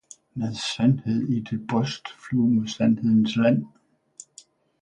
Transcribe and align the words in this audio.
med 0.33 0.53
sandhed 0.75 1.27
i 1.29 1.39
dit 1.41 1.67
bryst, 1.67 2.09
flyv 2.09 2.39
mod 2.47 2.67
sandhedens 2.67 3.35
land! 3.35 3.65